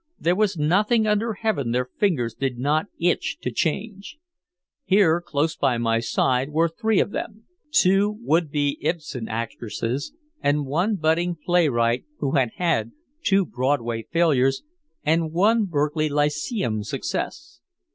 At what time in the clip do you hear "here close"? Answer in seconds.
4.83-5.55